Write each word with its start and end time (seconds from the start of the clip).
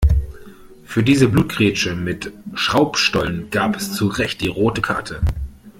Für 0.83 1.03
diese 1.03 1.27
Blutgrätsche 1.27 1.93
mit 1.93 2.33
Schraubstollen 2.55 3.51
gab 3.51 3.75
es 3.75 3.93
zurecht 3.93 4.41
die 4.41 4.47
rote 4.47 4.81
Karte. 4.81 5.21